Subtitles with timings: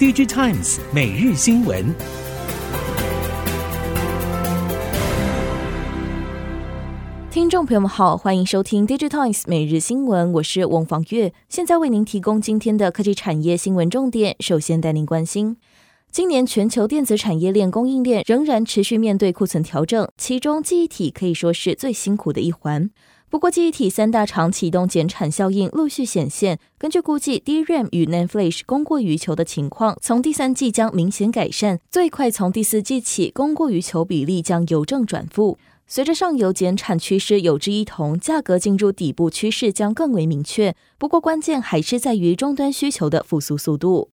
[0.00, 1.94] DigiTimes 每日新闻。
[7.30, 14.34] 听众朋友们好，欢迎收听 DigiTimes 每日新闻，我是翁方月，现在为您提供今天的科技产业新闻重点。
[14.40, 15.58] 首先带您关心，
[16.10, 22.88] 今年全球电子产业链供应链仍然持续面对库存调整，其中记忆体可以说是最辛苦的一环。
[23.30, 26.58] 不过，记忆体三大厂启动减产效应陆续显现。
[26.76, 35.56] 根据估计，DRAM 与 NAND Flash 供过于求的情况，从第三季将明显改善，最快从第四季起，供过于求比例将由正转负。
[35.86, 40.74] 随着上游减产趋势有志一同，价格进入底部趋势将更为明确。
[40.98, 44.10] 不过，关键还是在于终端需求的复苏速度。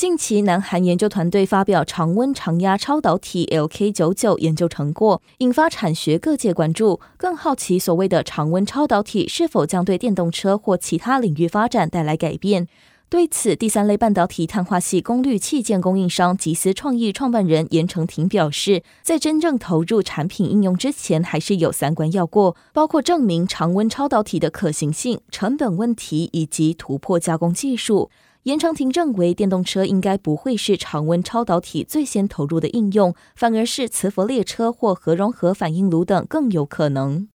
[0.00, 12.66] 近期，南韩研究团队发表常温常压超导体 LK99 研究成果，引发产学各界关注，更好奇所谓的常温超导体是否将对电动车或其他领域发展带来改变。
[13.10, 28.08] 对此，第三类半导体碳化系功率器件供应商吉思创意创办人严成廷表示，在真正投入产品应用之前，还是有三关要过，包括证明常温超导体的可行性、成本问题以及突破加工技术。
[28.44, 37.28] 严长廷认为，电动车应该不会是常温超导体最先投入的应用，反而是磁浮列车或核融合反应炉等更有可能。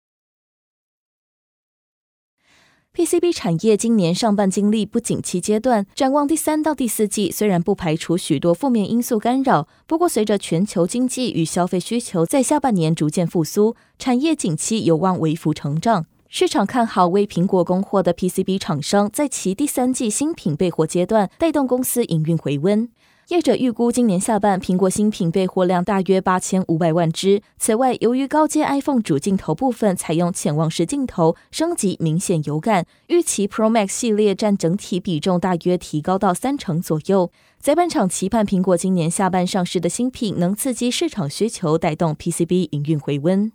[2.93, 16.05] PCB 产业今年上半经历不景气阶段，展望第三到第四季，虽然不排除许多负面因素干扰，不过随着全球经济与消费需求在下半年逐渐复苏，产业景气有望微幅成长。
[16.35, 22.89] 市场看好为苹果供货的 PCB 厂商，在其第三季新品备货阶段，带动公司营运回温。
[23.27, 27.43] 业者预估，今年下半苹果新品备货量大约八千五百万只。
[27.59, 37.29] 此外，由于高阶 iPhone 主镜头部分采用潜望式镜头，升级明显有感，预期 Pro Max 系列占整体比重大约提高到三成左右。
[37.59, 43.51] 在半场期盼苹果今年下半上市的新品能刺激市场需求，带动 PCB 营运回温。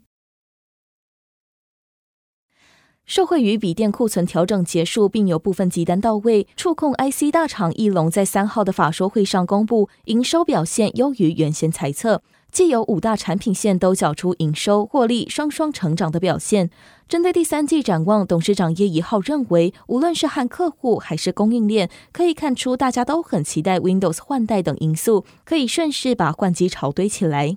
[3.09, 12.21] 受惠于笔电库存调整结束，并有部分急单到位，触控 IC 大厂义隆在三号的法说会上公布，营收表现优于原先猜测，
[12.53, 16.69] 既有五大产品线都缴出营收获利双双成长的表现。
[17.09, 27.57] 针对第三季展望，董事长叶一浩认为，无论是和客户还是供应链，可以看出大家都很期待 Windows 换代等因素，可以顺势把换机潮堆起来。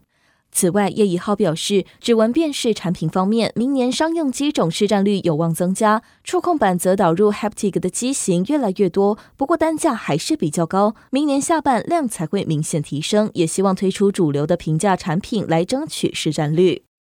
[0.52, 16.91] 此外，叶以浩表示，指纹辨识产品方面，明年商用机种市占率有望增加，触控板则导入 Haptic 的机型越来越多，不过单价还是比较高，明年下半量才会明显提升，也希望推出主流的平价产品来争取市占率。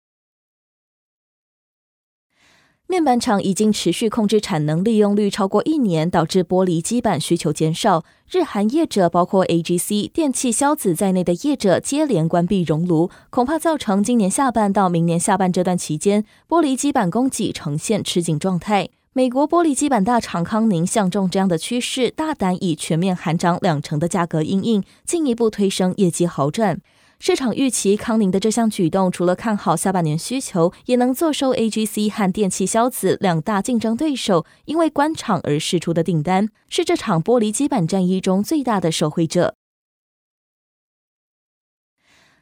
[2.91, 8.03] 面板厂已经持续控制产能利用率超过一年，导致玻璃基板需求减少。
[8.29, 18.89] 日韩业者包括 AGC、电气萧子在内的业者接连关闭熔炉，恐怕造成今年下半到明年下半这段期间，玻璃基板供给呈现吃紧状态。
[19.13, 26.81] 美国玻璃基板大厂康宁相中这样的趋势，大胆以全面含涨两成的价格应应，进一步推升业绩好转。
[27.23, 39.53] 市场预期康宁的这项举动，除了看好下半年需求，也能坐收 AGC 和电气消子两大竞争对手因为官场而释出的订单，是这场玻璃基板战役中最大的受惠者。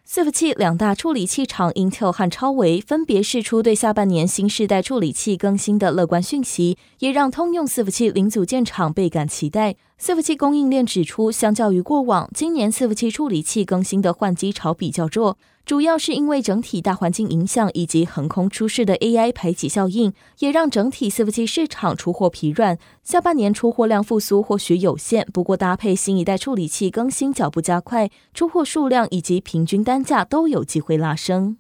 [0.08, 9.76] 伺服器两大处理器厂 Intel 和超微分别释出对下半年新世代处理器更新的乐观讯息，也让通用伺服器零组件厂倍感期待。
[10.02, 22.78] 伺服器供应链指出，相较于过往，今年伺服器处理器更新的换机潮比较弱，主要是因为整体大环境影响以及横空出世的 AI 排挤效应，也让整体伺服器市场出货疲软。
[23.04, 31.58] 下半年出货量复苏或许有限，不过搭配新一代处理器更新脚步加快，出货数量以及平均单价都有机会拉升。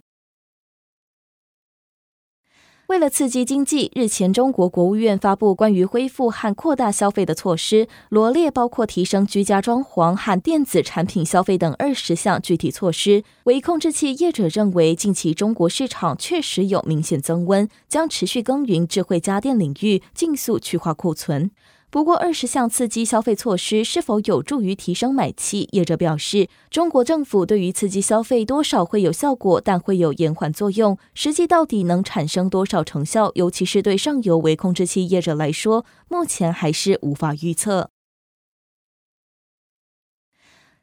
[2.90, 13.24] 为了刺激经济，日前中国国务院发布关于恢复和扩大消费的措施，罗列包括提升居家装潢和电子产品消费等二十项具体措施。
[13.44, 21.52] 唯控制器业者认为，近期中国市场确实有明显增温，将持续耕耘智慧家电领域，尽速去化库存。
[21.92, 25.68] 不过，二十项刺激消费措施是否有助于提升买气？
[25.72, 31.00] 业者表示，中国政府对于刺激消费多少会有效果，但会有延缓作用。
[31.16, 37.90] 实际到底能产生多少成效，尤其是对上游微控制器业者来说，目前还是无法预测。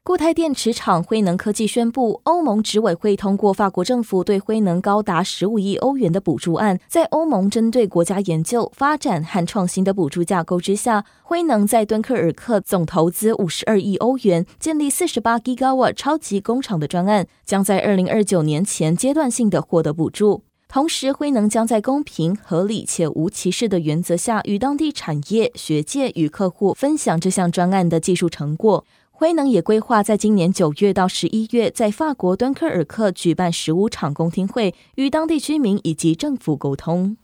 [0.06, 6.78] 固态电池厂辉能科技宣布，欧盟执委会通过法国政府对辉能高达十五亿欧元的补助案。
[6.86, 20.44] 在欧盟针对国家研究、发展和创新的补助架构之下，辉能在敦刻尔克总投资五十二亿欧元，建立四十八 Gigawatt 超级工厂的专案，将在二零二九年前阶段性的获得补助。
[20.68, 28.84] 同时，辉能将在公平、合理且无歧视的原则下，与当地产业、学界与客户分享这项专案的技术成果。
[29.18, 37.16] 辉能也规划在今年九月到十一月，在法国敦刻尔克举办十五场公听会，与当地居民以及政府沟通。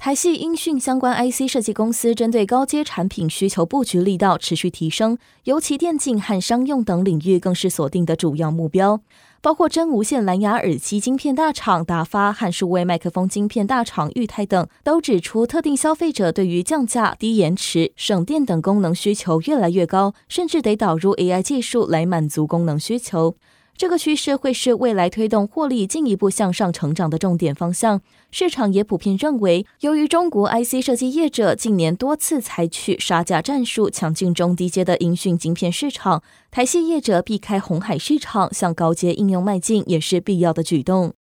[0.00, 9.00] 台系音讯相关 IC 设计公司针对高阶产品需求布局力道持续提升，尤其电竞和商用等领域更是锁定的主要目标。
[9.40, 23.34] 包括真无线蓝牙耳机晶片大厂达发和数位麦克风晶片大厂裕泰等，都指出特定消费者对于降价、低延迟、省电等功能需求越来越高，甚至得导入 AI 技术来满足功能需求。
[23.78, 28.00] 这个趋势会是未来推动获利进一步向上成长的重点方向。
[28.32, 41.12] 市场也普遍认为，由于中国 IC 设计业者近年多次采取杀价战术抢进中低阶的音讯晶片市场，台系业者避开红海市场向高阶应用迈进也是必要的举动。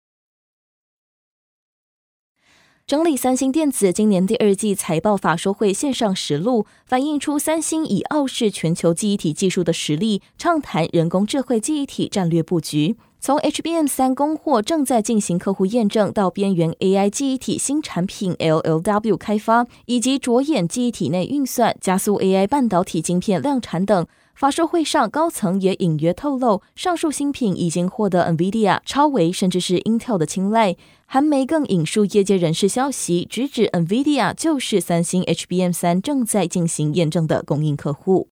[2.86, 12.94] 整理三星电子今年第二季财报法说会线上实录，反映出三星以傲视全球记忆体技术的实力，畅谈人工智慧记忆体战略布局。
[13.18, 24.06] 从 HBM 三供货正在进行客户验证，到边缘 AI 记忆体新产品 LLW 开发，以及着眼记忆体内运算、加速 AI 半导体晶片量产等。
[24.36, 30.76] 发售会上，高层也隐约透露，上述新品已经获得 NVIDIA、超维甚至是 Intel 的青睐。
[31.06, 38.28] 韩媒更引述业界人士消息，直指 NVIDIA 就是三星 HBM 三正在进行验证的供应客户。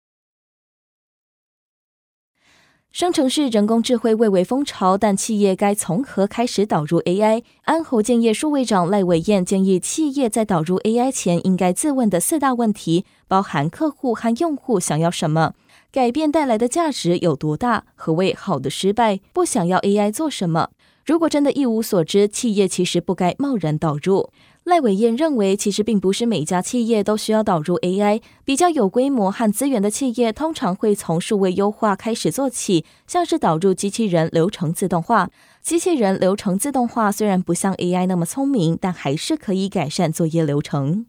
[2.91, 7.43] 生成式人工智慧蔚为风潮，但企业该从何开始导入 AI？
[7.65, 15.53] 安侯建业数位长赖伟燕建议，企业在导入 AI 前，应该自问的四大问题，包含客户和用户想要什么。
[15.93, 17.85] 改变带来的价值有多大？
[17.95, 19.21] 何谓好的失败？
[19.35, 20.71] 不想要 AI 做什么？
[21.05, 24.31] 如果真的一无所知，企业其实不该贸然导入。
[24.69, 35.31] 赖伟燕认为，其实并不是每家企业都需要导入 AI，比较有规模和资源的企业，通常会从数位优化开始做起，像是导入机器人流程自动化。
[35.63, 41.07] 机器人流程自动化虽然不像 AI 那么聪明，但还是可以改善作业流程。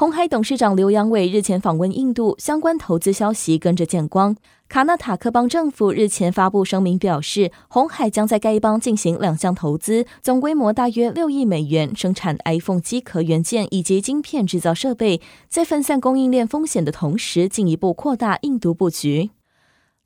[0.00, 4.34] 红海董事长刘扬伟日前访问印度，相关投资消息跟着见光。
[4.66, 15.20] 卡纳塔克邦政府日前发布声明表示，红海将在该邦进行两项投资，总规模大约六亿美元，生产 iPhone 机壳元件以及晶片制造设备，
[15.50, 19.28] 在分散供应链风险的同时，进一步扩大印度布局。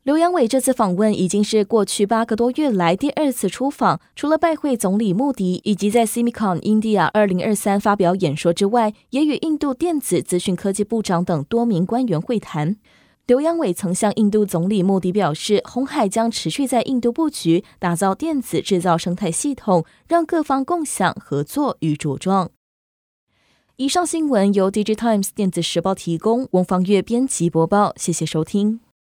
[0.05, 12.77] 刘扬伟这次访问已经是过去八个多月来第二次出访，除了拜会总理穆迪以及在 Semicon India 二零二三发表演说之外，也与印度电子资讯科技部长等多名官员会谈。
[13.27, 22.51] 刘扬伟曾向印度总理穆迪表示，鸿海将持续在印度布局，打造电子制造生态系统，让各方共享、合作与茁壮。
[23.77, 28.84] 以上新闻由 DigiTimes 电子时报提供，翁方月编辑播报，谢谢收听。